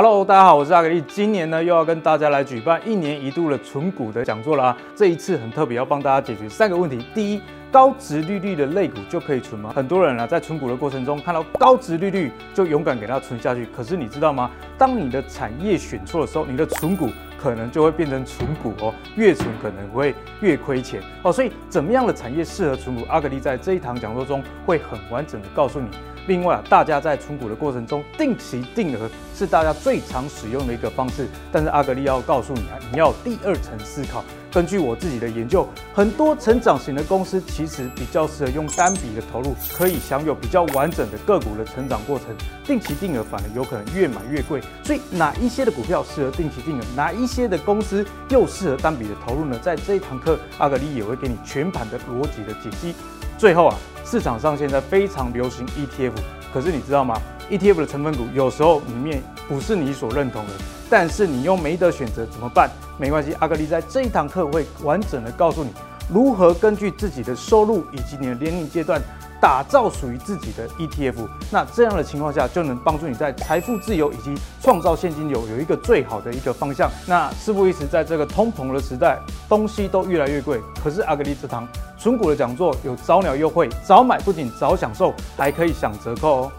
[0.01, 4.73] Hello，大家好，我是阿格力，今年呢又要跟大家来举办一年一度的存股的讲座了。
[4.95, 7.05] 这一次很特别，要帮大家解决三个问题。
[7.13, 7.41] 第一。
[7.71, 9.71] 高殖利率的类股就可以存吗？
[9.75, 13.67] 很多人啊，在存股的过程中看到高殖利率就勇敢给它存下去。
[13.77, 14.49] 可是你知道吗？
[14.75, 21.31] 当你的产业选错的时候，你的存股可能就会变成存股哦，越存可能会越亏钱哦。
[21.31, 23.05] 所以怎么样的产业适合存股？
[23.07, 25.89] 阿格力在这一堂讲座中会很完整的告诉你。
[26.29, 31.27] 另外啊，大家在存股的过程中，定期定额是大家最常使用的一个方式。
[31.51, 34.23] 但是阿格力要告诉你啊，你要第二层思考。
[34.51, 42.27] 根据我自己的研究，很多成长型的公司其实比较适合用单笔的投入，可以享有比较完整的个股的成长过程。
[42.63, 44.61] 定期定额反而有可能越买越贵。
[44.83, 49.57] 所以哪一些的股票适合定期定额，哪一些的公司又适合单笔的投入呢？
[49.59, 52.93] 在这一堂课，阿格力也会给你全盘的逻辑的解析。
[53.39, 56.11] 最后啊，市场上现在非常流行 ETF，
[56.53, 57.15] 可是你知道吗
[57.49, 60.51] ？ETF 的成分股有时候里面不是你所认同的。
[60.89, 62.69] 但是你又没得选择怎么办？
[62.97, 65.69] 没关系，阿格力在这一堂课会完整的告诉你
[66.13, 69.01] 如何根据自己的收入以及你的年龄阶段
[69.39, 71.25] 打造属于自己的 ETF。
[71.49, 76.91] 那这样的情况下就能帮助你在财富自由以及创造现金流有一个最好的一个方向。
[77.07, 79.17] 那事不宜迟，在这个通膨的时代，
[79.47, 81.65] 东西都越来越贵，可是阿格力这堂
[81.99, 86.51] 存股的讲座有早鸟优惠，早买不仅早享受，还可以享折扣哦。